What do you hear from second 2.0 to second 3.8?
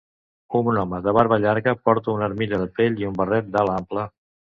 una armilla de pell i un barret d'ala